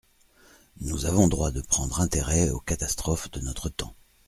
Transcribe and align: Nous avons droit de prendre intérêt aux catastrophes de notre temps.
Nous 0.79 1.05
avons 1.05 1.27
droit 1.27 1.51
de 1.51 1.61
prendre 1.61 2.01
intérêt 2.01 2.49
aux 2.49 2.59
catastrophes 2.59 3.29
de 3.29 3.39
notre 3.41 3.69
temps. 3.69 3.93